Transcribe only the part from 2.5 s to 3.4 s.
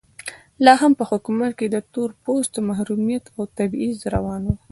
محرومیت